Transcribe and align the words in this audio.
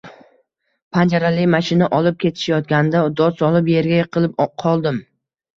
Panjarali 0.97 1.43
mashina 1.57 1.89
olib 1.99 2.17
ketishayotganda, 2.25 3.05
dod 3.21 3.39
solib, 3.43 3.71
erga 3.83 4.01
yiqilib 4.03 4.37
qoldim 4.65 4.99